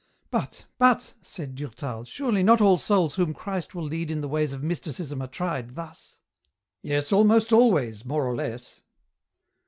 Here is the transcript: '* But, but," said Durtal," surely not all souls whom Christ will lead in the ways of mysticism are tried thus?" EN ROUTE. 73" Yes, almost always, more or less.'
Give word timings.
'* 0.19 0.21
But, 0.31 0.65
but," 0.79 1.13
said 1.21 1.53
Durtal," 1.53 2.05
surely 2.05 2.41
not 2.41 2.59
all 2.59 2.79
souls 2.79 3.13
whom 3.13 3.35
Christ 3.35 3.75
will 3.75 3.83
lead 3.83 4.09
in 4.09 4.21
the 4.21 4.27
ways 4.27 4.51
of 4.51 4.63
mysticism 4.63 5.21
are 5.21 5.27
tried 5.27 5.75
thus?" 5.75 6.17
EN 6.83 6.89
ROUTE. 6.93 6.93
73" 6.95 6.95
Yes, 6.95 7.11
almost 7.11 7.53
always, 7.53 8.03
more 8.03 8.25
or 8.25 8.35
less.' 8.35 8.81